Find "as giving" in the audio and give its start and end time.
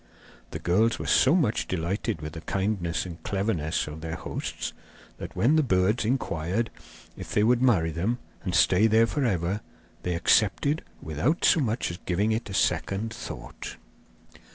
11.91-12.31